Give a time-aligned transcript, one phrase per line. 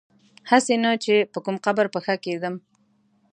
[0.49, 2.55] هسي نه چي په کوم قبر پښه کیږدم